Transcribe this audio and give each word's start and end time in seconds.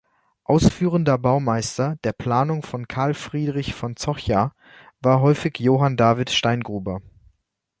Ausführender 0.45 1.19
Baumeister 1.19 1.97
der 2.03 2.11
Planungen 2.13 2.63
von 2.63 2.87
Carl 2.87 3.13
Friedrich 3.13 3.75
von 3.75 3.95
Zocha 3.97 4.55
war 4.99 5.21
häufig 5.21 5.59
Johann 5.59 5.95
David 5.95 6.31
Steingruber. 6.31 7.01